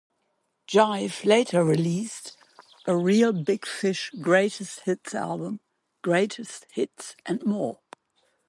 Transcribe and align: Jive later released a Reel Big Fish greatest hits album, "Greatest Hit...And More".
Jive 0.67 1.25
later 1.25 1.63
released 1.63 2.35
a 2.87 2.97
Reel 2.97 3.31
Big 3.33 3.67
Fish 3.67 4.09
greatest 4.19 4.79
hits 4.79 5.13
album, 5.13 5.59
"Greatest 6.01 6.65
Hit...And 6.71 7.45
More". 7.45 7.79